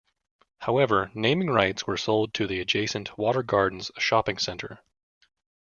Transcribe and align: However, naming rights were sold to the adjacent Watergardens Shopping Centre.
However, 0.57 1.11
naming 1.13 1.51
rights 1.51 1.85
were 1.85 1.95
sold 1.95 2.33
to 2.33 2.47
the 2.47 2.59
adjacent 2.59 3.15
Watergardens 3.19 3.91
Shopping 3.99 4.39
Centre. 4.39 4.79